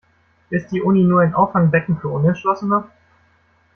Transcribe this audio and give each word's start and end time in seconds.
Ist 0.49 0.71
die 0.71 0.81
Uni 0.81 1.03
nur 1.03 1.21
ein 1.21 1.35
Auffangbecken 1.35 1.99
für 1.99 2.07
Unentschlossene? 2.07 2.85